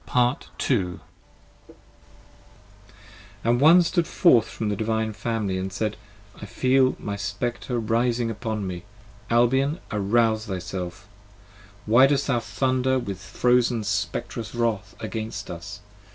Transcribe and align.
p. 0.07 0.13
37 0.13 0.99
AND 3.43 3.61
One 3.61 3.83
stood 3.83 4.07
forth 4.07 4.47
from 4.47 4.69
the 4.69 4.75
Divine 4.75 5.13
family 5.13 5.63
& 5.69 5.69
said: 5.69 5.95
I 6.41 6.47
feel 6.47 6.95
my 6.97 7.15
Spectre 7.15 7.79
rising 7.79 8.31
upon 8.31 8.65
me! 8.65 8.81
Albion! 9.29 9.79
arouze 9.91 10.47
thyself! 10.47 11.07
Why 11.85 12.07
dost 12.07 12.25
thou 12.25 12.39
thunder 12.39 12.97
with 12.97 13.19
frozen 13.21 13.83
Spectrous 13.83 14.55
wrath 14.55 14.95
against 14.99 15.51
us? 15.51 15.81